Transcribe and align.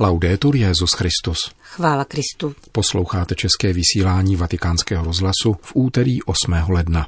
Laudetur 0.00 0.56
Jezus 0.56 0.92
Christus. 0.92 1.54
Chvála 1.62 2.04
Kristu. 2.04 2.54
Posloucháte 2.72 3.34
české 3.34 3.72
vysílání 3.72 4.36
Vatikánského 4.36 5.04
rozhlasu 5.04 5.56
v 5.62 5.72
úterý 5.74 6.22
8. 6.22 6.52
ledna. 6.68 7.06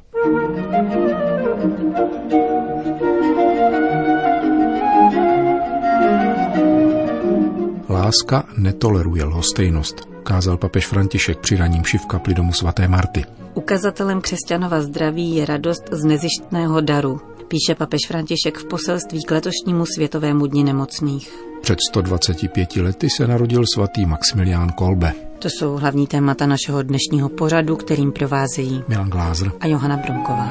Láska 7.88 8.44
netoleruje 8.56 9.24
lhostejnost, 9.24 10.08
kázal 10.22 10.56
papež 10.56 10.86
František 10.86 11.38
při 11.38 11.56
raním 11.56 11.82
v 11.82 12.06
kapli 12.06 12.34
domu 12.34 12.52
svaté 12.52 12.88
Marty. 12.88 13.24
Ukazatelem 13.54 14.20
křesťanova 14.20 14.82
zdraví 14.82 15.34
je 15.36 15.46
radost 15.46 15.84
z 15.92 16.04
nezištného 16.04 16.80
daru, 16.80 17.20
píše 17.48 17.74
papež 17.74 18.00
František 18.08 18.58
v 18.58 18.64
poselství 18.64 19.24
k 19.24 19.30
letošnímu 19.30 19.84
Světovému 19.86 20.46
dni 20.46 20.64
nemocných. 20.64 21.32
Před 21.60 21.78
125 21.90 22.76
lety 22.76 23.08
se 23.10 23.26
narodil 23.26 23.64
svatý 23.74 24.06
Maximilián 24.06 24.72
Kolbe. 24.72 25.12
To 25.38 25.48
jsou 25.48 25.74
hlavní 25.74 26.06
témata 26.06 26.46
našeho 26.46 26.82
dnešního 26.82 27.28
pořadu, 27.28 27.76
kterým 27.76 28.12
provázejí 28.12 28.82
Milan 28.88 29.10
Glázer 29.10 29.52
a 29.60 29.66
Johana 29.66 29.96
Brunková. 29.96 30.50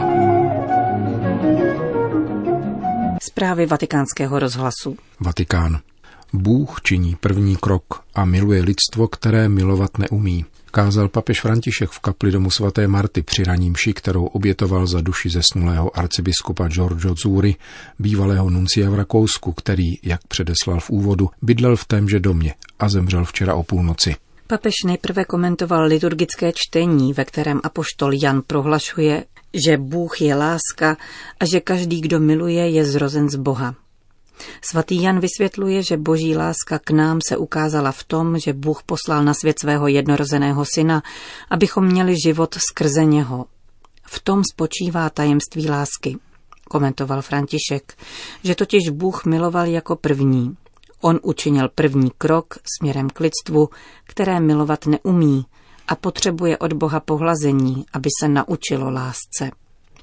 Zprávy 3.23 3.65
vatikánského 3.65 4.39
rozhlasu. 4.39 4.95
Vatikán. 5.19 5.79
Bůh 6.33 6.81
činí 6.81 7.15
první 7.15 7.55
krok 7.55 7.83
a 8.15 8.25
miluje 8.25 8.61
lidstvo, 8.61 9.07
které 9.07 9.49
milovat 9.49 9.97
neumí 9.97 10.45
kázal 10.75 11.07
papež 11.07 11.41
František 11.41 11.89
v 11.89 11.99
kapli 11.99 12.31
domu 12.31 12.51
svaté 12.51 12.87
Marty 12.87 13.21
při 13.21 13.43
ranímši, 13.43 13.93
kterou 13.93 14.25
obětoval 14.25 14.87
za 14.87 15.01
duši 15.01 15.29
zesnulého 15.29 15.99
arcibiskupa 15.99 16.67
Giorgio 16.67 17.15
Zuri, 17.15 17.55
bývalého 17.99 18.49
nuncia 18.49 18.89
v 18.89 18.95
Rakousku, 18.95 19.51
který, 19.51 19.93
jak 20.03 20.27
předeslal 20.27 20.79
v 20.79 20.89
úvodu, 20.89 21.29
bydlel 21.41 21.75
v 21.75 21.85
témže 21.85 22.19
domě 22.19 22.53
a 22.79 22.89
zemřel 22.89 23.25
včera 23.25 23.55
o 23.55 23.63
půlnoci. 23.63 24.15
Papež 24.47 24.73
nejprve 24.85 25.25
komentoval 25.25 25.83
liturgické 25.83 26.51
čtení, 26.55 27.13
ve 27.13 27.25
kterém 27.25 27.61
apoštol 27.63 28.11
Jan 28.13 28.41
prohlašuje, 28.47 29.23
že 29.67 29.77
Bůh 29.77 30.21
je 30.21 30.35
láska 30.35 30.97
a 31.39 31.45
že 31.45 31.59
každý, 31.59 32.01
kdo 32.01 32.19
miluje, 32.19 32.69
je 32.69 32.85
zrozen 32.85 33.29
z 33.29 33.35
Boha. 33.35 33.75
Svatý 34.61 35.01
Jan 35.01 35.19
vysvětluje, 35.19 35.83
že 35.83 35.97
boží 35.97 36.35
láska 36.35 36.79
k 36.79 36.91
nám 36.91 37.19
se 37.27 37.37
ukázala 37.37 37.91
v 37.91 38.03
tom, 38.03 38.39
že 38.39 38.53
Bůh 38.53 38.83
poslal 38.83 39.23
na 39.23 39.33
svět 39.33 39.59
svého 39.59 39.87
jednorozeného 39.87 40.65
syna, 40.73 41.03
abychom 41.49 41.85
měli 41.85 42.15
život 42.25 42.55
skrze 42.69 43.05
něho. 43.05 43.45
V 44.03 44.19
tom 44.19 44.41
spočívá 44.53 45.09
tajemství 45.09 45.69
lásky, 45.69 46.17
komentoval 46.69 47.21
František, 47.21 47.97
že 48.43 48.55
totiž 48.55 48.89
Bůh 48.89 49.25
miloval 49.25 49.65
jako 49.65 49.95
první. 49.95 50.57
On 51.01 51.19
učinil 51.23 51.69
první 51.75 52.11
krok 52.17 52.55
směrem 52.77 53.09
k 53.09 53.19
lidstvu, 53.19 53.69
které 54.03 54.39
milovat 54.39 54.85
neumí 54.85 55.45
a 55.87 55.95
potřebuje 55.95 56.57
od 56.57 56.73
Boha 56.73 56.99
pohlazení, 56.99 57.85
aby 57.93 58.09
se 58.19 58.27
naučilo 58.27 58.89
lásce. 58.89 59.51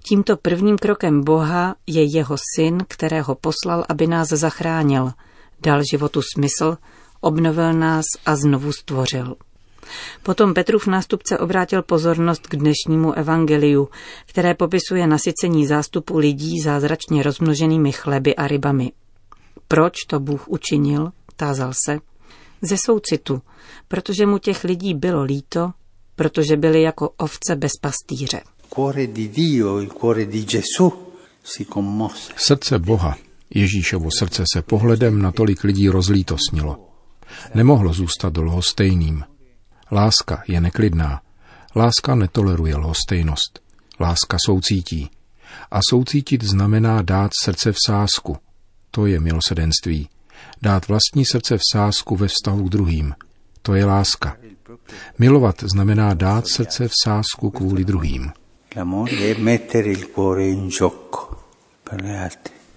Tímto 0.08 0.36
prvním 0.36 0.78
krokem 0.78 1.24
Boha 1.24 1.74
je 1.86 2.02
jeho 2.02 2.36
syn, 2.56 2.78
kterého 2.88 3.34
poslal, 3.34 3.84
aby 3.88 4.06
nás 4.06 4.28
zachránil, 4.28 5.12
dal 5.60 5.82
životu 5.90 6.20
smysl, 6.34 6.78
obnovil 7.20 7.72
nás 7.72 8.04
a 8.26 8.36
znovu 8.36 8.72
stvořil. 8.72 9.36
Potom 10.22 10.54
Petrův 10.54 10.86
nástupce 10.86 11.38
obrátil 11.38 11.82
pozornost 11.82 12.46
k 12.46 12.56
dnešnímu 12.56 13.12
evangeliu, 13.12 13.88
které 14.26 14.54
popisuje 14.54 15.06
nasycení 15.06 15.66
zástupu 15.66 16.18
lidí 16.18 16.60
zázračně 16.60 17.22
rozmnoženými 17.22 17.92
chleby 17.92 18.36
a 18.36 18.48
rybami. 18.48 18.92
Proč 19.68 19.94
to 20.06 20.20
Bůh 20.20 20.48
učinil? 20.48 21.12
Tázal 21.36 21.72
se. 21.86 21.98
Ze 22.62 22.76
soucitu, 22.86 23.42
protože 23.88 24.26
mu 24.26 24.38
těch 24.38 24.64
lidí 24.64 24.94
bylo 24.94 25.22
líto, 25.22 25.70
protože 26.16 26.56
byli 26.56 26.82
jako 26.82 27.10
ovce 27.16 27.56
bez 27.56 27.72
pastýře 27.80 28.40
Srdce 32.36 32.78
Boha, 32.78 33.16
Ježíšovo 33.54 34.08
srdce 34.18 34.44
se 34.54 34.62
pohledem 34.62 35.22
na 35.22 35.32
tolik 35.32 35.64
lidí 35.64 35.88
rozlítosnilo. 35.88 36.88
Nemohlo 37.54 37.92
zůstat 37.92 38.36
lhostejným. 38.36 39.24
Láska 39.92 40.42
je 40.48 40.60
neklidná. 40.60 41.20
Láska 41.76 42.14
netoleruje 42.14 42.76
lhostejnost. 42.76 43.60
Láska 44.00 44.36
soucítí. 44.46 45.10
A 45.70 45.80
soucítit 45.90 46.42
znamená 46.42 47.02
dát 47.02 47.30
srdce 47.42 47.72
v 47.72 47.76
sásku. 47.86 48.36
To 48.90 49.06
je 49.06 49.20
milosedenství. 49.20 50.08
Dát 50.62 50.88
vlastní 50.88 51.24
srdce 51.24 51.56
v 51.56 51.62
sásku 51.72 52.16
ve 52.16 52.28
vztahu 52.28 52.68
k 52.68 52.70
druhým. 52.70 53.14
To 53.62 53.74
je 53.74 53.84
láska. 53.84 54.36
Milovat 55.18 55.56
znamená 55.62 56.14
dát 56.14 56.48
srdce 56.48 56.88
v 56.88 56.92
sásku 57.04 57.50
kvůli 57.50 57.84
druhým. 57.84 58.32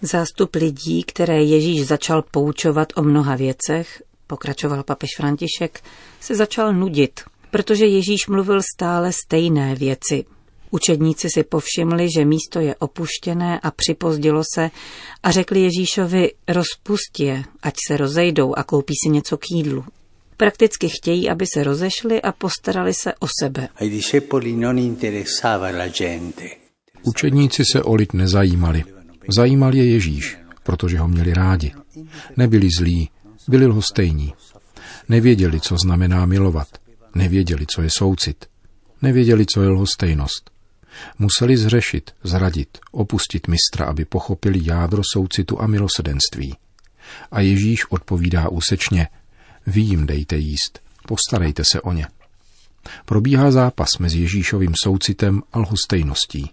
Zástup 0.01 0.55
lidí, 0.55 1.03
které 1.03 1.43
Ježíš 1.43 1.87
začal 1.87 2.21
poučovat 2.21 2.93
o 2.95 3.03
mnoha 3.03 3.35
věcech, 3.35 4.03
pokračoval 4.27 4.83
papež 4.83 5.09
František, 5.17 5.83
se 6.19 6.35
začal 6.35 6.73
nudit, 6.73 7.19
protože 7.51 7.85
Ježíš 7.85 8.27
mluvil 8.27 8.61
stále 8.75 9.11
stejné 9.25 9.75
věci. 9.75 10.25
Učedníci 10.71 11.29
si 11.29 11.43
povšimli, 11.43 12.07
že 12.15 12.25
místo 12.25 12.59
je 12.59 12.75
opuštěné 12.75 13.59
a 13.59 13.71
připozdilo 13.71 14.41
se 14.55 14.71
a 15.23 15.31
řekli 15.31 15.59
Ježíšovi, 15.59 16.31
rozpust 16.47 17.19
je, 17.19 17.43
ať 17.61 17.73
se 17.87 17.97
rozejdou 17.97 18.53
a 18.57 18.63
koupí 18.63 18.93
si 19.03 19.09
něco 19.09 19.37
k 19.37 19.51
jídlu. 19.51 19.85
Prakticky 20.37 20.89
chtějí, 20.89 21.29
aby 21.29 21.45
se 21.53 21.63
rozešli 21.63 22.21
a 22.21 22.31
postarali 22.31 22.93
se 22.93 23.13
o 23.19 23.27
sebe. 23.39 23.69
Učedníci 27.03 27.63
se 27.71 27.83
o 27.83 27.95
lid 27.95 28.13
nezajímali. 28.13 28.83
Zajímal 29.35 29.75
je 29.75 29.85
Ježíš, 29.85 30.37
protože 30.63 30.97
ho 30.97 31.07
měli 31.07 31.33
rádi. 31.33 31.71
Nebyli 32.37 32.69
zlí, 32.79 33.09
byli 33.47 33.65
lhostejní. 33.65 34.33
Nevěděli, 35.09 35.59
co 35.59 35.77
znamená 35.77 36.25
milovat. 36.25 36.67
Nevěděli, 37.15 37.65
co 37.65 37.81
je 37.81 37.89
soucit. 37.89 38.45
Nevěděli, 39.01 39.45
co 39.45 39.61
je 39.61 39.69
lhostejnost. 39.69 40.51
Museli 41.19 41.57
zřešit, 41.57 42.11
zradit, 42.23 42.77
opustit 42.91 43.47
mistra, 43.47 43.85
aby 43.85 44.05
pochopili 44.05 44.59
jádro 44.63 45.01
soucitu 45.13 45.61
a 45.61 45.67
milosedenství. 45.67 46.55
A 47.31 47.41
Ježíš 47.41 47.91
odpovídá 47.91 48.49
úsečně– 48.49 49.07
vy 49.65 49.81
jim 49.81 50.05
dejte 50.05 50.37
jíst, 50.37 50.79
postarejte 51.07 51.63
se 51.71 51.81
o 51.81 51.93
ně. 51.93 52.07
Probíhá 53.05 53.51
zápas 53.51 53.89
mezi 53.99 54.19
Ježíšovým 54.19 54.73
soucitem 54.83 55.41
a 55.53 55.59
lhostejností. 55.59 56.51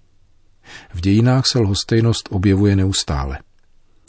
V 0.95 1.01
dějinách 1.01 1.47
se 1.47 1.59
lhostejnost 1.59 2.29
objevuje 2.33 2.77
neustále. 2.77 3.39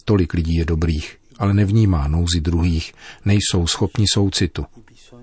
Tolik 0.05 0.33
lidí 0.33 0.55
je 0.55 0.65
dobrých, 0.65 1.17
ale 1.39 1.53
nevnímá 1.53 2.07
nouzy 2.07 2.41
druhých, 2.41 2.93
nejsou 3.25 3.67
schopni 3.67 4.05
soucitu. 4.13 4.65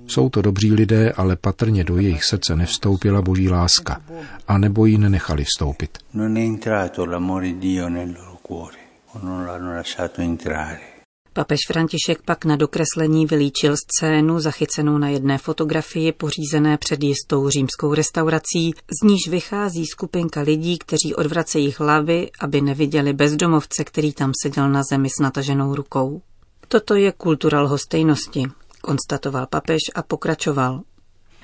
Jsou 0.07 0.29
to 0.29 0.43
dobří 0.43 0.73
lidé, 0.73 1.13
ale 1.13 1.37
patrně 1.37 1.85
do 1.85 1.99
jejich 1.99 2.25
srdce 2.25 2.57
nevstoupila 2.57 3.23
boží 3.23 3.49
láska, 3.49 4.01
a 4.49 4.59
nebo 4.59 4.87
ji 4.87 4.99
nenechali 4.99 5.45
vstoupit. 5.45 5.99
Non 6.15 6.37
è 6.37 6.45
entrato 6.45 7.07
l'amore 7.07 7.53
Dio 7.53 7.89
nel 7.89 8.13
loro 8.13 8.39
cuore, 8.43 8.79
o 9.15 9.19
non 9.19 9.47
l'hanno 9.47 9.75
lasciato 9.75 10.23
entrare. 10.23 10.90
Papež 11.33 11.59
František 11.67 12.23
pak 12.25 12.45
na 12.45 12.57
dokreslení 12.57 13.27
vylíčil 13.27 13.75
scénu 13.77 14.41
zachycenou 14.41 14.99
na 14.99 15.09
jedné 15.09 15.39
fotografii 15.39 16.13
pořízené 16.13 16.79
před 16.79 17.03
jistou 17.03 17.49
římskou 17.49 17.95
restaurací, 17.95 18.75
z 19.03 19.07
níž 19.07 19.29
vychází 19.29 19.87
skupinka 19.87 20.41
lidí, 20.41 20.79
kteří 20.79 21.15
odvracejí 21.15 21.75
hlavy, 21.79 22.31
aby 22.41 22.61
neviděli 22.61 23.13
bezdomovce, 23.13 23.85
který 23.85 24.13
tam 24.13 24.33
seděl 24.43 24.71
na 24.71 24.83
zemi 24.91 25.09
s 25.09 25.23
nataženou 25.23 25.75
rukou. 25.75 26.23
Toto 26.69 26.95
je 26.95 27.13
kultura 27.13 27.61
lhostejnosti, 27.61 28.47
konstatoval 28.81 29.47
papež 29.47 29.81
a 29.95 30.03
pokračoval. 30.03 30.83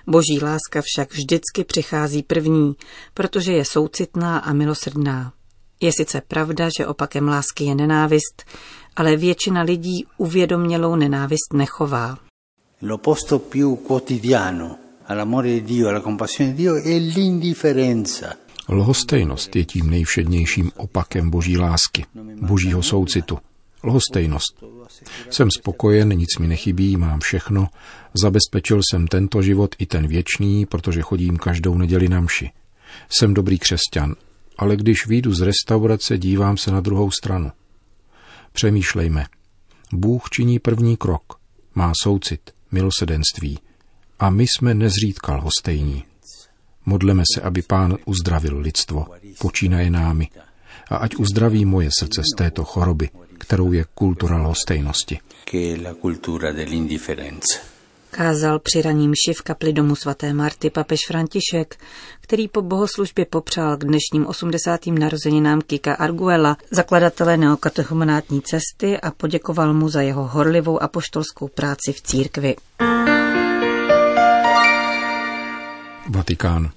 Boží 0.06 0.40
láska 0.42 0.82
však 0.84 1.12
vždycky 1.12 1.64
přichází 1.64 2.22
první, 2.22 2.76
protože 3.14 3.52
je 3.52 3.64
soucitná 3.64 4.38
a 4.38 4.52
milosrdná. 4.52 5.32
Je 5.80 5.92
sice 5.96 6.22
pravda, 6.28 6.68
že 6.78 6.86
opakem 6.86 7.28
lásky 7.28 7.64
je 7.64 7.74
nenávist, 7.74 8.44
ale 8.96 9.16
většina 9.16 9.62
lidí 9.62 10.04
uvědomělou 10.16 10.96
nenávist 10.96 11.52
nechová. 11.52 12.18
L'opposto 12.82 13.38
più 13.38 13.76
quotidiano 13.76 14.78
all'amore 15.06 15.48
di 15.48 15.62
Dio, 15.62 15.88
alla 15.88 16.00
compassione 16.00 16.50
di 16.50 16.56
Dio 16.56 16.74
è 16.74 16.98
l'indifferenza. 16.98 18.36
Lhostejnost 18.68 19.56
je 19.56 19.64
tím 19.64 19.90
nejvšednějším 19.90 20.70
opakem 20.76 21.30
boží 21.30 21.58
lásky, 21.58 22.04
božího 22.40 22.82
soucitu. 22.82 23.38
Lhostejnost. 23.84 24.64
Jsem 25.30 25.50
spokojen, 25.50 26.08
nic 26.08 26.38
mi 26.38 26.46
nechybí, 26.46 26.96
mám 26.96 27.20
všechno, 27.20 27.68
zabezpečil 28.22 28.80
jsem 28.90 29.06
tento 29.06 29.42
život 29.42 29.74
i 29.78 29.86
ten 29.86 30.06
věčný, 30.06 30.66
protože 30.66 31.02
chodím 31.02 31.36
každou 31.36 31.78
neděli 31.78 32.08
na 32.08 32.20
mši. 32.20 32.50
Jsem 33.08 33.34
dobrý 33.34 33.58
křesťan, 33.58 34.14
ale 34.58 34.76
když 34.76 35.06
výjdu 35.06 35.34
z 35.34 35.40
restaurace, 35.40 36.18
dívám 36.18 36.56
se 36.56 36.70
na 36.70 36.80
druhou 36.80 37.10
stranu. 37.10 37.50
Přemýšlejme. 38.56 39.26
Bůh 39.92 40.30
činí 40.30 40.58
první 40.58 40.96
krok. 40.96 41.22
má 41.74 41.92
soucit, 42.02 42.40
milosedenství 42.72 43.58
a 44.18 44.30
my 44.30 44.44
jsme 44.46 44.74
nezřídka 44.74 45.36
lhostejní. 45.36 46.04
Modleme 46.86 47.22
se, 47.34 47.40
aby 47.40 47.62
pán 47.62 47.96
uzdravil 48.04 48.58
lidstvo, 48.58 49.06
počínaje 49.38 49.90
námi, 49.90 50.28
a 50.90 50.96
ať 50.96 51.16
uzdraví 51.16 51.64
moje 51.64 51.90
srdce 51.98 52.22
z 52.22 52.36
této 52.36 52.64
choroby, 52.64 53.10
kterou 53.38 53.72
je 53.72 53.84
kultura 53.94 54.36
lhostejnosti. 54.36 55.18
Kázal 58.16 58.58
při 58.58 58.82
raním 58.82 59.12
v 59.38 59.42
kapli 59.42 59.72
domu 59.72 59.96
svaté 59.96 60.32
Marty 60.32 60.70
papež 60.70 61.00
František, 61.06 61.76
který 62.20 62.48
po 62.48 62.62
bohoslužbě 62.62 63.24
popřál 63.24 63.76
k 63.76 63.84
dnešním 63.84 64.26
80. 64.26 64.86
narozeninám 64.86 65.60
Kika 65.60 65.94
Arguela, 65.94 66.56
zakladatele 66.70 67.36
neokatechumenátní 67.36 68.42
cesty 68.42 69.00
a 69.00 69.10
poděkoval 69.10 69.74
mu 69.74 69.88
za 69.88 70.00
jeho 70.00 70.26
horlivou 70.26 70.82
apoštolskou 70.82 71.48
práci 71.48 71.92
v 71.92 72.00
církvi. 72.00 72.56
Vatikán. 76.10 76.70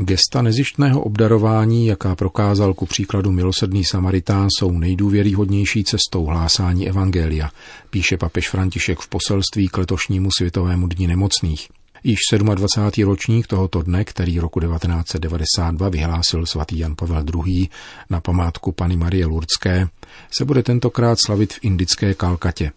Gesta 0.00 0.42
nezištného 0.42 1.00
obdarování, 1.00 1.86
jaká 1.86 2.14
prokázal 2.14 2.74
ku 2.74 2.86
příkladu 2.86 3.32
milosedný 3.32 3.84
Samaritán, 3.84 4.48
jsou 4.58 4.70
nejdůvěryhodnější 4.70 5.84
cestou 5.84 6.24
hlásání 6.24 6.88
Evangelia, 6.88 7.50
píše 7.90 8.16
papež 8.16 8.48
František 8.48 8.98
v 8.98 9.08
poselství 9.08 9.68
k 9.68 9.78
letošnímu 9.78 10.28
Světovému 10.38 10.86
dni 10.86 11.06
nemocných. 11.06 11.68
Již 12.04 12.18
27. 12.54 13.08
ročník 13.08 13.46
tohoto 13.46 13.82
dne, 13.82 14.04
který 14.04 14.40
roku 14.40 14.60
1992 14.60 15.88
vyhlásil 15.88 16.46
svatý 16.46 16.78
Jan 16.78 16.94
Pavel 16.96 17.24
II. 17.46 17.68
na 18.10 18.20
památku 18.20 18.72
Pany 18.72 18.96
Marie 18.96 19.26
Lurdské, 19.26 19.88
se 20.30 20.44
bude 20.44 20.62
tentokrát 20.62 21.18
slavit 21.26 21.52
v 21.52 21.58
indické 21.62 22.14
Kalkatě. 22.14 22.72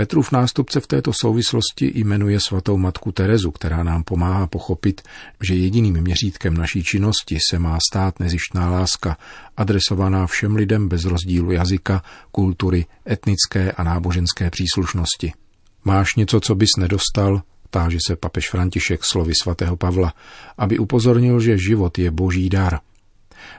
Petrův 0.00 0.32
nástupce 0.32 0.80
v 0.80 0.86
této 0.86 1.12
souvislosti 1.12 1.92
jmenuje 1.94 2.40
svatou 2.40 2.78
matku 2.78 3.12
Terezu, 3.12 3.50
která 3.50 3.82
nám 3.82 4.04
pomáhá 4.04 4.46
pochopit, 4.46 5.02
že 5.40 5.54
jediným 5.54 6.00
měřítkem 6.00 6.54
naší 6.54 6.84
činnosti 6.84 7.38
se 7.50 7.58
má 7.58 7.78
stát 7.90 8.20
nezištná 8.20 8.70
láska, 8.70 9.16
adresovaná 9.56 10.26
všem 10.26 10.56
lidem 10.56 10.88
bez 10.88 11.04
rozdílu 11.04 11.50
jazyka, 11.50 12.02
kultury, 12.32 12.86
etnické 13.10 13.72
a 13.72 13.82
náboženské 13.82 14.50
příslušnosti. 14.50 15.32
Máš 15.84 16.14
něco, 16.14 16.40
co 16.40 16.54
bys 16.54 16.70
nedostal? 16.78 17.42
Táže 17.70 17.98
se 18.06 18.16
papež 18.16 18.50
František 18.50 19.04
slovy 19.04 19.32
svatého 19.42 19.76
Pavla, 19.76 20.14
aby 20.58 20.78
upozornil, 20.78 21.40
že 21.40 21.58
život 21.58 21.98
je 21.98 22.10
boží 22.10 22.48
dar. 22.48 22.78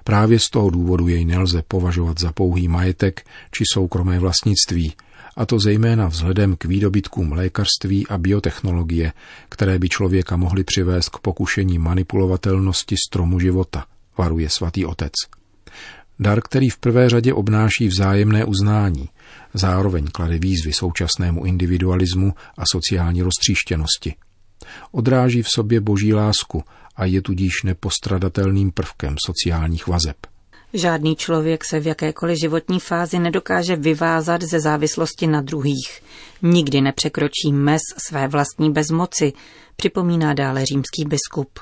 Právě 0.03 0.39
z 0.39 0.49
toho 0.49 0.69
důvodu 0.69 1.07
jej 1.07 1.25
nelze 1.25 1.61
považovat 1.67 2.19
za 2.19 2.31
pouhý 2.31 2.67
majetek 2.67 3.25
či 3.51 3.63
soukromé 3.73 4.19
vlastnictví– 4.19 4.93
a 5.41 5.45
to 5.45 5.59
zejména 5.59 6.07
vzhledem 6.07 6.55
k 6.55 6.65
výdobytkům 6.65 7.31
lékařství 7.31 8.07
a 8.07 8.17
biotechnologie, 8.17 9.13
které 9.49 9.79
by 9.79 9.89
člověka 9.89 10.37
mohly 10.37 10.63
přivést 10.63 11.09
k 11.09 11.17
pokušení 11.17 11.79
manipulovatelnosti 11.79 12.95
stromu 13.07 13.39
života, 13.39 13.85
varuje 14.17 14.49
svatý 14.49 14.85
otec. 14.85 15.13
Dar, 16.19 16.41
který 16.41 16.69
v 16.69 16.77
prvé 16.77 17.09
řadě 17.09 17.33
obnáší 17.33 17.87
vzájemné 17.87 18.45
uznání, 18.45 19.09
zároveň 19.53 20.07
klade 20.07 20.39
výzvy 20.39 20.73
současnému 20.73 21.45
individualismu 21.45 22.33
a 22.57 22.63
sociální 22.71 23.21
roztříštěnosti. 23.21 24.15
Odráží 24.91 25.41
v 25.41 25.49
sobě 25.49 25.81
boží 25.81 26.13
lásku 26.13 26.63
a 26.95 27.05
je 27.05 27.21
tudíž 27.21 27.63
nepostradatelným 27.63 28.71
prvkem 28.71 29.15
sociálních 29.25 29.87
vazeb. 29.87 30.17
Žádný 30.73 31.15
člověk 31.15 31.65
se 31.65 31.79
v 31.79 31.87
jakékoliv 31.87 32.39
životní 32.39 32.79
fázi 32.79 33.19
nedokáže 33.19 33.75
vyvázat 33.75 34.41
ze 34.41 34.59
závislosti 34.59 35.27
na 35.27 35.41
druhých. 35.41 36.01
Nikdy 36.41 36.81
nepřekročí 36.81 37.51
mez 37.51 37.81
své 37.97 38.27
vlastní 38.27 38.71
bezmoci, 38.71 39.33
připomíná 39.75 40.33
dále 40.33 40.65
římský 40.65 41.05
biskup. 41.05 41.59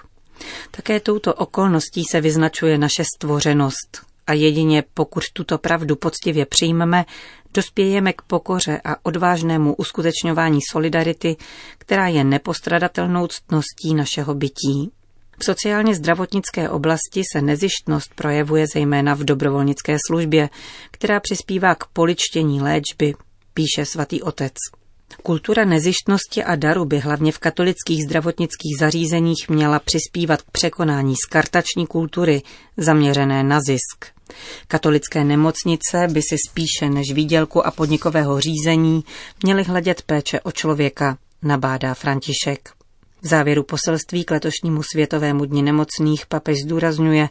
Také 0.72 1.00
touto 1.00 1.34
okolností 1.34 2.04
se 2.12 2.22
vyznačuje 2.22 2.78
naše 2.78 3.04
stvořenost 3.16 4.02
a 4.28 4.34
jedině 4.34 4.84
pokud 4.94 5.24
tuto 5.34 5.58
pravdu 5.58 5.96
poctivě 5.96 6.46
přijmeme, 6.46 7.06
dospějeme 7.54 8.14
k 8.14 8.22
pokoře 8.22 8.82
a 8.84 8.96
odvážnému 9.04 9.76
uskutečňování 9.76 10.60
solidarity, 10.72 11.38
která 11.78 12.08
je 12.08 12.24
nepostradatelnou 12.24 13.28
ctností 13.28 13.94
našeho 13.94 14.36
bytí. 14.36 14.92
V 15.42 15.46
sociálně 15.46 15.96
zdravotnické 15.96 16.70
oblasti 16.70 17.22
se 17.34 17.42
nezištnost 17.42 18.14
projevuje 18.16 18.66
zejména 18.74 19.14
v 19.14 19.24
dobrovolnické 19.24 19.98
službě, 20.08 20.50
která 20.92 21.20
přispívá 21.20 21.76
k 21.76 21.86
poličtění 21.86 22.62
léčby, 22.62 23.14
píše 23.54 23.86
svatý 23.86 24.22
otec. 24.22 24.54
Kultura 25.24 25.66
nezištnosti 25.66 26.44
a 26.44 26.56
daru 26.56 26.86
by 26.86 27.00
hlavně 27.00 27.32
v 27.32 27.40
katolických 27.40 28.04
zdravotnických 28.04 28.78
zařízeních 28.80 29.50
měla 29.50 29.80
přispívat 29.80 30.42
k 30.42 30.52
překonání 30.52 31.16
skartační 31.26 31.88
kultury 31.88 32.42
zaměřené 32.78 33.44
na 33.44 33.60
zisk. 33.62 34.06
Katolické 34.68 35.24
nemocnice 35.24 36.08
by 36.12 36.22
si 36.22 36.36
spíše 36.50 36.90
než 36.90 37.14
výdělku 37.14 37.66
a 37.66 37.72
podnikového 37.72 38.40
řízení 38.40 39.04
měly 39.44 39.64
hledět 39.64 40.02
péče 40.02 40.40
o 40.40 40.52
člověka, 40.52 41.18
nabádá 41.42 41.94
František. 41.94 42.79
V 43.22 43.28
závěru 43.28 43.64
poselství 43.64 44.24
k 44.24 44.32
letošnímu 44.32 44.84
Světovému 44.84 45.46
dni 45.46 45.62
nemocných 45.62 46.26
papež 46.26 46.58
zdůrazňuje, 46.66 47.30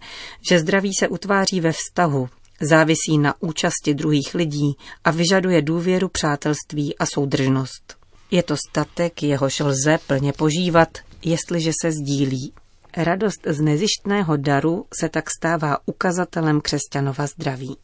že 0.49 0.58
zdraví 0.58 0.94
se 0.99 1.08
utváří 1.08 1.61
ve 1.61 1.73
vztahu, 1.73 2.29
závisí 2.61 3.19
na 3.19 3.35
účasti 3.40 3.94
druhých 3.94 4.35
lidí 4.35 4.76
a 5.05 5.11
vyžaduje 5.11 5.62
důvěru, 5.62 6.08
přátelství 6.08 6.99
a 6.99 7.06
soudržnost. 7.06 7.96
Je 8.31 8.43
to 8.43 8.56
statek, 8.69 9.23
jehož 9.23 9.61
lze 9.61 9.99
plně 10.06 10.32
požívat, 10.32 10.88
jestliže 11.25 11.70
se 11.82 11.93
sdílí. 11.93 12.52
Radost 12.96 13.41
z 13.46 13.61
nezištného 13.61 14.37
daru 14.37 14.87
se 15.00 15.08
tak 15.08 15.31
stává 15.31 15.79
ukazatelem 15.87 16.61
křesťanova 16.61 17.26
zdraví. 17.26 17.76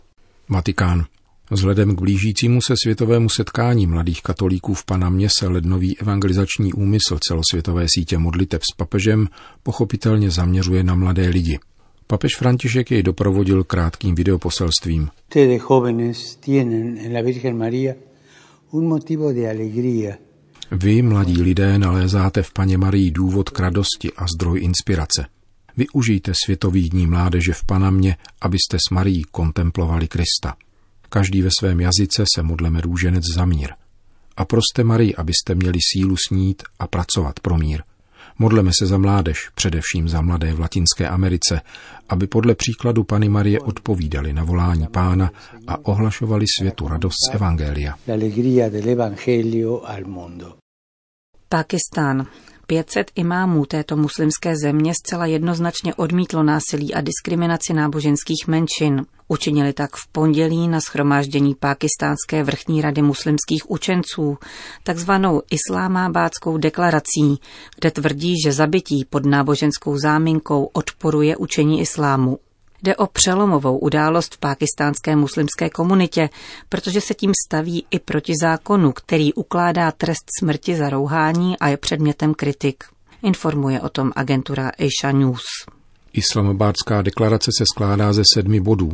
Vatikán. 0.49 1.07
Vzhledem 1.50 1.96
k 1.96 2.00
blížícímu 2.00 2.62
se 2.62 2.75
světovému 2.82 3.29
setkání 3.29 3.87
mladých 3.87 4.23
katolíků 4.23 4.75
v 4.75 4.85
Panamě 4.85 5.29
se 5.38 5.49
lednový 5.49 5.99
evangelizační 5.99 6.73
úmysl 6.73 7.19
celosvětové 7.29 7.87
sítě 7.88 8.19
modliteb 8.19 8.62
s 8.62 8.76
papežem 8.76 9.29
pochopitelně 9.62 10.31
zaměřuje 10.31 10.85
na 10.85 10.94
mladé 10.94 11.29
lidi. 11.29 11.58
Papež 12.06 12.37
František 12.37 12.91
jej 12.91 13.02
doprovodil 13.02 13.64
krátkým 13.64 14.14
videoposelstvím. 14.14 15.08
Vy, 20.70 21.02
mladí 21.02 21.43
lidé, 21.43 21.79
nalézáte 21.79 22.42
v 22.42 22.52
Paně 22.52 22.78
Marii 22.78 23.11
důvod 23.11 23.50
k 23.50 23.61
radosti 23.61 24.12
a 24.16 24.26
zdroj 24.37 24.61
inspirace. 24.61 25.26
Využijte 25.76 26.33
světový 26.45 26.88
dní 26.88 27.07
mládeže 27.07 27.52
v 27.52 27.64
Panamě, 27.64 28.16
abyste 28.40 28.76
s 28.88 28.90
Marií 28.90 29.23
kontemplovali 29.30 30.09
Krista. 30.09 30.54
Každý 31.14 31.42
ve 31.42 31.49
svém 31.61 31.80
jazyce 31.80 32.25
se 32.35 32.42
modleme 32.42 32.80
růženec 32.80 33.25
za 33.35 33.44
mír. 33.44 33.71
A 34.37 34.44
proste 34.44 34.85
Marii, 34.85 35.14
abyste 35.14 35.54
měli 35.54 35.78
sílu 35.92 36.16
snít 36.28 36.62
a 36.78 36.87
pracovat 36.87 37.40
pro 37.40 37.59
mír. 37.59 37.83
Modleme 38.38 38.71
se 38.78 38.87
za 38.87 38.99
mládež, 38.99 39.49
především 39.54 40.09
za 40.09 40.21
mladé 40.21 40.52
v 40.52 40.61
Latinské 40.61 41.09
Americe, 41.09 41.61
aby 42.09 42.26
podle 42.26 42.54
příkladu 42.54 43.04
Pany 43.04 43.28
Marie 43.28 43.61
odpovídali 43.61 44.33
na 44.33 44.44
volání 44.44 44.87
pána 44.87 45.30
a 45.66 45.85
ohlašovali 45.85 46.44
světu 46.59 46.88
radost 46.88 47.16
z 47.30 47.35
Evangelia. 47.35 47.94
Pakistán. 51.49 52.26
500 52.66 53.11
imámů 53.14 53.66
této 53.66 53.97
muslimské 53.97 54.56
země 54.56 54.92
zcela 54.94 55.26
jednoznačně 55.26 55.94
odmítlo 55.94 56.42
násilí 56.42 56.94
a 56.94 57.00
diskriminaci 57.00 57.73
náboženských 57.73 58.47
menšin. 58.47 59.06
Učinili 59.28 59.73
tak 59.73 59.97
v 59.97 60.09
pondělí 60.12 60.68
na 60.68 60.80
schromáždění 60.80 61.54
Pákistánské 61.54 62.42
vrchní 62.42 62.80
rady 62.80 63.02
muslimských 63.02 63.71
učenců, 63.71 64.38
takzvanou 64.83 65.42
islámábádskou 65.50 66.59
deklarací, 66.59 67.40
kde 67.76 67.90
tvrdí, 67.90 68.35
že 68.44 68.52
zabití 68.52 69.04
pod 69.11 69.26
náboženskou 69.26 69.99
záminkou 69.99 70.71
odporuje 70.73 71.37
učení 71.37 71.80
islámu. 71.80 72.38
Jde 72.85 72.97
o 72.97 73.07
přelomovou 73.07 73.79
událost 73.79 74.35
v 74.35 74.38
pákistánské 74.38 75.17
muslimské 75.17 75.71
komunitě, 75.71 76.31
protože 76.69 77.00
se 77.00 77.14
tím 77.14 77.33
staví 77.47 77.87
i 77.91 77.99
proti 77.99 78.33
zákonu, 78.43 78.93
který 78.93 79.35
ukládá 79.35 79.93
trest 79.93 80.25
smrti 80.38 80.76
za 80.76 80.91
rouhání 80.91 81.59
a 81.59 81.69
je 81.69 81.76
předmětem 81.76 82.35
kritik. 82.35 82.85
Informuje 83.23 83.81
o 83.81 83.88
tom 83.88 84.12
agentura 84.17 84.69
Asia 84.69 85.12
News. 85.12 85.43
Islamabádská 86.12 87.03
deklarace 87.03 87.50
se 87.59 87.64
skládá 87.75 88.12
ze 88.12 88.23
sedmi 88.35 88.61
bodů. 88.61 88.93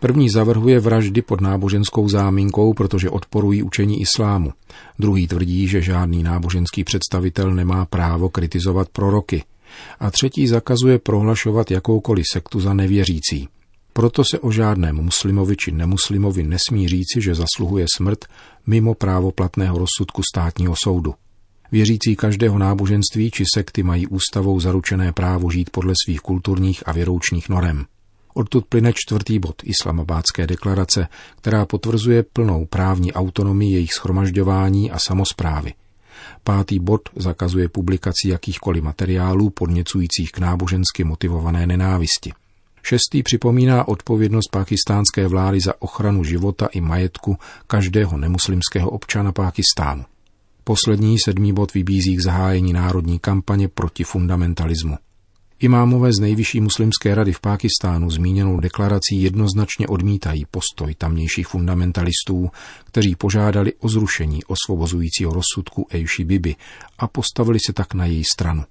První 0.00 0.30
zavrhuje 0.30 0.80
vraždy 0.80 1.22
pod 1.22 1.40
náboženskou 1.40 2.08
záminkou, 2.08 2.74
protože 2.74 3.10
odporují 3.10 3.62
učení 3.62 4.00
islámu. 4.00 4.52
Druhý 4.98 5.28
tvrdí, 5.28 5.68
že 5.68 5.82
žádný 5.82 6.22
náboženský 6.22 6.84
představitel 6.84 7.54
nemá 7.54 7.84
právo 7.84 8.28
kritizovat 8.28 8.88
proroky. 8.88 9.44
A 10.00 10.10
třetí 10.10 10.46
zakazuje 10.46 10.98
prohlašovat 10.98 11.70
jakoukoliv 11.70 12.24
sektu 12.32 12.60
za 12.60 12.74
nevěřící. 12.74 13.48
Proto 13.92 14.22
se 14.30 14.38
o 14.38 14.50
žádném 14.50 14.96
muslimovi 14.96 15.56
či 15.56 15.72
nemuslimovi 15.72 16.42
nesmí 16.42 16.88
říci, 16.88 17.20
že 17.20 17.34
zasluhuje 17.34 17.86
smrt 17.96 18.24
mimo 18.66 18.94
právo 18.94 19.30
platného 19.30 19.78
rozsudku 19.78 20.22
státního 20.32 20.74
soudu. 20.84 21.14
Věřící 21.72 22.16
každého 22.16 22.58
náboženství 22.58 23.30
či 23.30 23.44
sekty 23.54 23.82
mají 23.82 24.06
ústavou 24.06 24.60
zaručené 24.60 25.12
právo 25.12 25.50
žít 25.50 25.70
podle 25.70 25.92
svých 26.04 26.20
kulturních 26.20 26.88
a 26.88 26.92
věroučních 26.92 27.48
norem. 27.48 27.84
Odtud 28.34 28.64
plyne 28.66 28.92
čtvrtý 28.94 29.38
bod 29.38 29.62
Islamabádské 29.64 30.46
deklarace, 30.46 31.08
která 31.36 31.66
potvrzuje 31.66 32.22
plnou 32.22 32.66
právní 32.66 33.12
autonomii 33.12 33.72
jejich 33.72 33.92
schromažďování 33.92 34.90
a 34.90 34.98
samozprávy. 34.98 35.72
Pátý 36.44 36.78
bod 36.78 37.00
zakazuje 37.16 37.68
publikaci 37.68 38.28
jakýchkoliv 38.28 38.84
materiálů 38.84 39.50
podněcujících 39.50 40.32
k 40.32 40.38
nábožensky 40.38 41.04
motivované 41.04 41.66
nenávisti. 41.66 42.32
Šestý 42.82 43.22
připomíná 43.22 43.88
odpovědnost 43.88 44.48
pakistánské 44.52 45.28
vlády 45.28 45.60
za 45.60 45.82
ochranu 45.82 46.24
života 46.24 46.66
i 46.66 46.80
majetku 46.80 47.36
každého 47.66 48.18
nemuslimského 48.18 48.90
občana 48.90 49.32
Pákistánu. 49.32 50.04
Poslední 50.64 51.16
sedmý 51.24 51.52
bod 51.52 51.74
vybízí 51.74 52.16
k 52.16 52.22
zahájení 52.22 52.72
národní 52.72 53.18
kampaně 53.18 53.68
proti 53.68 54.04
fundamentalismu. 54.04 54.96
Imámové 55.64 56.12
z 56.12 56.20
nejvyšší 56.20 56.60
muslimské 56.60 57.14
rady 57.14 57.32
v 57.32 57.40
Pákistánu 57.40 58.10
zmíněnou 58.10 58.60
deklarací 58.60 59.22
jednoznačně 59.22 59.86
odmítají 59.86 60.44
postoj 60.50 60.94
tamnějších 60.94 61.46
fundamentalistů, 61.46 62.50
kteří 62.84 63.14
požádali 63.14 63.72
o 63.74 63.88
zrušení 63.88 64.44
osvobozujícího 64.44 65.32
rozsudku 65.32 65.86
Ejši 65.90 66.24
Bibi 66.24 66.56
a 66.98 67.08
postavili 67.08 67.58
se 67.66 67.72
tak 67.72 67.94
na 67.94 68.06
její 68.06 68.24
stranu. 68.24 68.64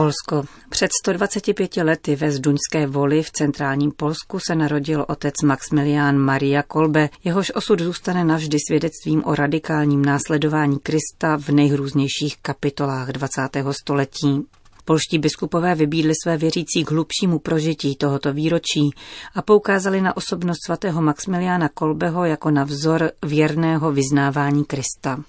Polsko. 0.00 0.42
Před 0.70 0.90
125 1.04 1.76
lety 1.76 2.16
ve 2.16 2.32
Zduňské 2.32 2.86
voli 2.86 3.22
v 3.22 3.30
centrálním 3.30 3.92
Polsku 3.92 4.38
se 4.38 4.54
narodil 4.54 5.04
otec 5.08 5.34
Maximilián 5.44 6.18
Maria 6.18 6.62
Kolbe, 6.62 7.08
jehož 7.24 7.52
osud 7.54 7.80
zůstane 7.80 8.24
navždy 8.24 8.58
svědectvím 8.68 9.22
o 9.24 9.34
radikálním 9.34 10.04
následování 10.04 10.78
Krista 10.78 11.36
v 11.36 11.48
nejhrůznějších 11.48 12.36
kapitolách 12.42 13.08
20. 13.08 13.40
století. 13.70 14.46
Polští 14.84 15.18
biskupové 15.18 15.74
vybídli 15.74 16.12
své 16.22 16.36
věřící 16.36 16.84
k 16.84 16.90
hlubšímu 16.90 17.38
prožití 17.38 17.96
tohoto 17.96 18.32
výročí 18.32 18.90
a 19.34 19.42
poukázali 19.42 20.00
na 20.00 20.16
osobnost 20.16 20.58
svatého 20.66 21.02
Maximiliána 21.02 21.68
Kolbeho 21.68 22.24
jako 22.24 22.50
na 22.50 22.64
vzor 22.64 23.10
věrného 23.26 23.92
vyznávání 23.92 24.64
Krista. 24.64 25.24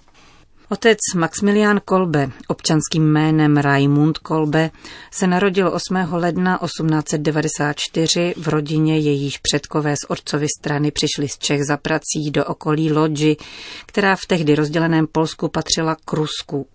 Otec 0.71 0.97
Maximilian 1.15 1.81
Kolbe, 1.85 2.31
občanským 2.47 3.03
jménem 3.03 3.57
Raimund 3.57 4.17
Kolbe, 4.17 4.71
se 5.11 5.27
narodil 5.27 5.71
8. 5.73 5.95
ledna 6.11 6.59
1894 6.65 8.33
v 8.37 8.47
rodině, 8.47 8.99
jejíž 8.99 9.37
předkové 9.37 9.93
z 9.93 10.09
otcovy 10.09 10.47
strany 10.59 10.91
přišli 10.91 11.27
z 11.27 11.37
Čech 11.37 11.63
za 11.63 11.77
prací 11.77 12.31
do 12.31 12.45
okolí 12.45 12.91
Lodži, 12.91 13.37
která 13.85 14.15
v 14.15 14.25
tehdy 14.27 14.55
rozděleném 14.55 15.07
Polsku 15.07 15.47
patřila 15.47 15.95
k 16.05 16.13
Rusku. 16.13 16.67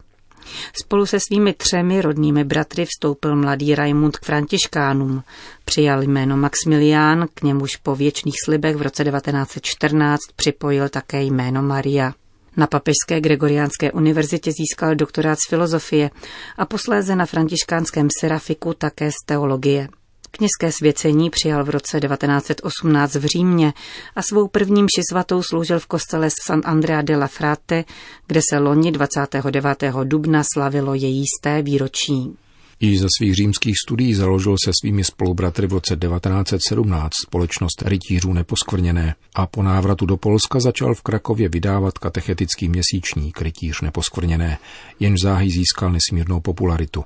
Spolu 0.82 1.06
se 1.06 1.20
svými 1.20 1.52
třemi 1.52 2.02
rodnými 2.02 2.44
bratry 2.44 2.84
vstoupil 2.84 3.36
mladý 3.36 3.74
Raimund 3.74 4.16
k 4.16 4.24
františkánům. 4.24 5.22
Přijal 5.64 6.02
jméno 6.02 6.36
Maximilián, 6.36 7.28
k 7.34 7.42
němuž 7.42 7.76
po 7.76 7.96
věčných 7.96 8.36
slibech 8.44 8.76
v 8.76 8.82
roce 8.82 9.04
1914 9.04 10.20
připojil 10.36 10.88
také 10.88 11.22
jméno 11.22 11.62
Maria. 11.62 12.12
Na 12.56 12.66
Papežské 12.66 13.20
Gregoriánské 13.20 13.92
univerzitě 13.92 14.52
získal 14.52 14.94
doktorát 14.94 15.38
z 15.38 15.48
filozofie 15.48 16.10
a 16.56 16.66
posléze 16.66 17.16
na 17.16 17.26
františkánském 17.26 18.08
serafiku 18.20 18.74
také 18.74 19.10
z 19.10 19.26
teologie. 19.26 19.88
Kněžské 20.30 20.72
svěcení 20.72 21.30
přijal 21.30 21.64
v 21.64 21.70
roce 21.70 22.00
1918 22.00 23.14
v 23.14 23.24
Římě 23.24 23.72
a 24.16 24.22
svou 24.22 24.48
první 24.48 24.82
mši 24.82 25.02
svatou 25.10 25.42
sloužil 25.42 25.78
v 25.78 25.86
kostele 25.86 26.28
San 26.46 26.60
Andrea 26.64 27.02
della 27.02 27.26
Frate, 27.26 27.84
kde 28.26 28.40
se 28.50 28.58
loni 28.58 28.92
29. 28.92 29.84
dubna 30.04 30.42
slavilo 30.54 30.94
její 30.94 31.24
sté 31.40 31.62
výročí. 31.62 32.36
Již 32.80 33.00
za 33.00 33.06
svých 33.18 33.34
římských 33.34 33.74
studií 33.86 34.14
založil 34.14 34.56
se 34.64 34.70
svými 34.80 35.04
spolubratry 35.04 35.66
v 35.66 35.72
roce 35.72 35.96
1917 35.96 37.12
společnost 37.26 37.82
rytířů 37.86 38.32
neposkvrněné 38.32 39.14
a 39.34 39.46
po 39.46 39.62
návratu 39.62 40.06
do 40.06 40.16
Polska 40.16 40.60
začal 40.60 40.94
v 40.94 41.02
Krakově 41.02 41.48
vydávat 41.48 41.98
katechetický 41.98 42.68
měsíčník 42.68 43.42
Rytíř 43.42 43.80
neposkvrněné, 43.80 44.58
jenž 45.00 45.20
záhy 45.22 45.50
získal 45.50 45.92
nesmírnou 45.92 46.40
popularitu. 46.40 47.04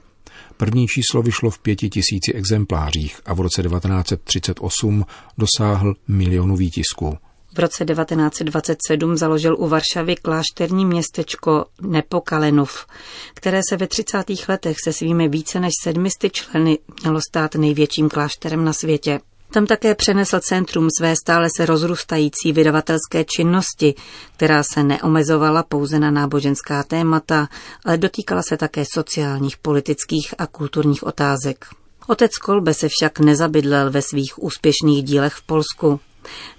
První 0.57 0.87
číslo 0.87 1.23
vyšlo 1.23 1.51
v 1.51 1.59
pěti 1.59 1.89
tisíci 1.89 2.33
exemplářích 2.35 3.21
a 3.27 3.35
v 3.35 3.41
roce 3.41 3.63
1938 3.63 5.05
dosáhl 5.39 5.95
milionu 6.09 6.57
výtisků. 6.57 7.19
V 7.55 7.59
roce 7.59 7.85
1927 7.85 9.17
založil 9.17 9.57
u 9.59 9.69
Varšavy 9.69 10.17
klášterní 10.17 10.87
městečko 10.87 11.65
Nepokalenov, 11.81 12.87
které 13.35 13.61
se 13.69 13.77
ve 13.77 13.87
30. 13.87 14.25
letech 14.49 14.77
se 14.85 14.93
svými 14.93 15.29
více 15.29 15.61
než 15.61 15.73
sedmisty 15.83 16.31
členy 16.31 16.79
mělo 17.03 17.21
stát 17.31 17.55
největším 17.55 18.09
klášterem 18.09 18.65
na 18.65 18.73
světě. 18.73 19.21
Tam 19.53 19.67
také 19.67 19.95
přenesl 19.95 20.41
centrum 20.41 20.89
své 20.99 21.17
stále 21.17 21.49
se 21.57 21.67
rozrůstající 21.67 22.53
vydavatelské 22.53 23.25
činnosti, 23.37 23.95
která 24.37 24.63
se 24.63 24.83
neomezovala 24.83 25.63
pouze 25.63 25.99
na 25.99 26.11
náboženská 26.11 26.83
témata, 26.83 27.49
ale 27.85 27.99
dotýkala 27.99 28.43
se 28.43 28.57
také 28.57 28.85
sociálních, 28.95 29.57
politických 29.57 30.35
a 30.39 30.47
kulturních 30.47 31.03
otázek. 31.03 31.67
Otec 32.07 32.39
Kolbe 32.39 32.75
se 32.75 32.89
však 32.89 33.21
nezabydlel 33.21 33.91
ve 33.91 34.03
svých 34.03 34.43
úspěšných 34.43 35.05
dílech 35.05 35.35
v 35.35 35.43
Polsku. 35.43 36.01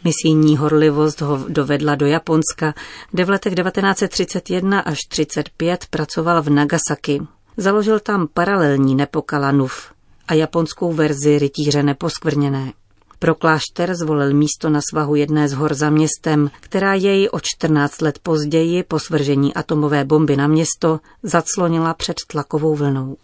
Misijní 0.03 0.57
horlivost 0.57 1.21
ho 1.21 1.45
dovedla 1.49 1.95
do 1.95 2.05
Japonska, 2.05 2.73
kde 3.11 3.25
v 3.25 3.29
letech 3.29 3.55
1931 3.55 4.79
až 4.79 4.97
35 5.09 5.85
pracoval 5.89 6.41
v 6.41 6.49
Nagasaki. 6.49 7.21
Založil 7.57 7.99
tam 7.99 8.27
paralelní 8.33 8.95
Nepokalanův 8.95 9.91
a 10.27 10.33
japonskou 10.33 10.93
verzi 10.93 11.39
rytíře 11.39 11.83
neposkvrněné. 11.83 12.73
Pro 13.19 13.35
klášter 13.35 13.95
zvolil 13.95 14.33
místo 14.33 14.69
na 14.69 14.79
svahu 14.91 15.15
jedné 15.15 15.49
z 15.49 15.53
hor 15.53 15.73
za 15.73 15.89
městem, 15.89 16.51
která 16.59 16.93
jej 16.93 17.29
o 17.31 17.39
14 17.41 18.01
let 18.01 18.19
později 18.23 18.83
po 18.83 18.99
svržení 18.99 19.53
atomové 19.53 20.05
bomby 20.05 20.35
na 20.35 20.47
město 20.47 20.99
zaclonila 21.23 21.93
před 21.93 22.17
tlakovou 22.27 22.75
vlnou. 22.75 23.17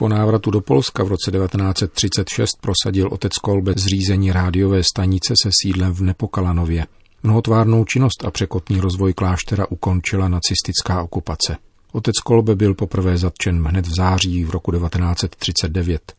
Po 0.00 0.08
návratu 0.08 0.50
do 0.50 0.60
Polska 0.60 1.04
v 1.04 1.08
roce 1.08 1.30
1936 1.30 2.48
prosadil 2.60 3.08
otec 3.12 3.32
Kolbe 3.38 3.74
zřízení 3.76 4.32
rádiové 4.32 4.82
stanice 4.84 5.34
se 5.42 5.50
sídlem 5.62 5.92
v 5.92 6.00
Nepokalanově. 6.00 6.86
Mnohotvárnou 7.22 7.84
činnost 7.84 8.24
a 8.24 8.30
překotný 8.30 8.80
rozvoj 8.80 9.12
kláštera 9.12 9.66
ukončila 9.70 10.28
nacistická 10.28 11.02
okupace. 11.02 11.56
Otec 11.92 12.18
Kolbe 12.18 12.56
byl 12.56 12.74
poprvé 12.74 13.18
zatčen 13.18 13.64
hned 13.64 13.86
v 13.86 13.94
září 13.96 14.44
v 14.44 14.50
roku 14.50 14.72
1939. 14.72 16.12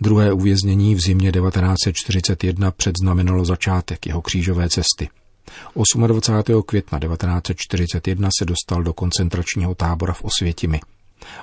Druhé 0.00 0.32
uvěznění 0.32 0.94
v 0.94 1.00
zimě 1.00 1.32
1941 1.32 2.70
předznamenalo 2.70 3.44
začátek 3.44 4.06
jeho 4.06 4.22
křížové 4.22 4.68
cesty. 4.68 5.08
28. 6.06 6.62
května 6.62 6.98
1941 6.98 8.28
se 8.38 8.44
dostal 8.44 8.82
do 8.82 8.92
koncentračního 8.92 9.74
tábora 9.74 10.12
v 10.12 10.24
Osvětimi. 10.24 10.80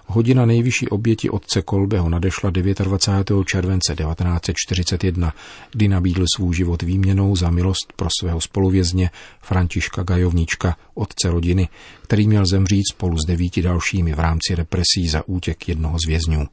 Hodina 0.05 0.45
nejvyšší 0.45 0.87
oběti 0.89 1.29
otce 1.29 1.61
Kolbeho 1.61 2.09
nadešla 2.09 2.49
29. 2.49 3.45
července 3.45 3.95
1941, 3.95 5.33
kdy 5.71 5.87
nabídl 5.87 6.25
svůj 6.35 6.55
život 6.55 6.81
výměnou 6.81 7.35
za 7.35 7.49
milost 7.49 7.93
pro 7.95 8.09
svého 8.19 8.41
spoluvězně 8.41 9.09
Františka 9.41 10.03
Gajovnička, 10.03 10.77
otce 10.93 11.29
rodiny, 11.31 11.69
který 12.01 12.27
měl 12.27 12.45
zemřít 12.45 12.83
spolu 12.91 13.17
s 13.17 13.27
devíti 13.27 13.61
dalšími 13.61 14.13
v 14.13 14.19
rámci 14.19 14.55
represí 14.55 15.07
za 15.07 15.27
útěk 15.27 15.69
jednoho 15.69 15.97
z 16.05 16.07
vězňů. 16.07 16.47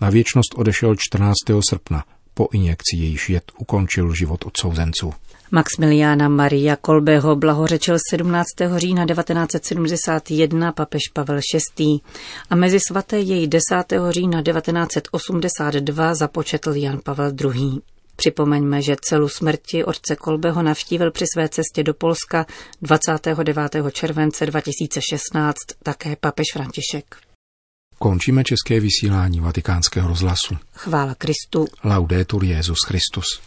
Na 0.00 0.10
věčnost 0.10 0.54
odešel 0.54 0.94
14. 0.98 1.34
srpna, 1.70 2.04
po 2.34 2.48
injekci 2.52 2.96
jejíž 2.96 3.30
jed 3.30 3.52
ukončil 3.58 4.14
život 4.14 4.44
odsouzenců. 4.46 5.12
Maximiliána 5.56 6.28
Maria 6.28 6.76
Kolbeho 6.76 7.36
blahořečil 7.36 7.96
17. 8.10 8.46
října 8.76 9.06
1971 9.06 10.72
papež 10.72 11.02
Pavel 11.12 11.40
VI. 11.78 12.00
a 12.50 12.54
mezi 12.54 12.78
svaté 12.88 13.18
jej 13.20 13.46
10. 13.48 13.62
října 14.10 14.42
1982 14.42 16.14
započetl 16.14 16.74
Jan 16.74 17.00
Pavel 17.04 17.32
II. 17.44 17.80
Připomeňme, 18.16 18.82
že 18.82 18.96
celu 19.00 19.28
smrti 19.28 19.84
otce 19.84 20.16
Kolbeho 20.16 20.62
navštívil 20.62 21.10
při 21.10 21.24
své 21.34 21.48
cestě 21.48 21.82
do 21.82 21.94
Polska 21.94 22.46
29. 22.82 23.72
července 23.92 24.46
2016 24.46 25.56
také 25.82 26.16
papež 26.16 26.46
František. 26.52 27.16
Končíme 27.98 28.44
české 28.44 28.80
vysílání 28.80 29.40
vatikánského 29.40 30.08
rozhlasu. 30.08 30.56
Chvála 30.74 31.14
Kristu. 31.14 31.66
Laudetur 31.84 32.44
Jezus 32.44 32.78
Christus. 32.86 33.40